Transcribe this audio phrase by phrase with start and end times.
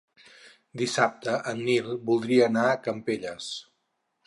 [0.81, 3.55] Dissabte en Nil voldria anar a Campelles.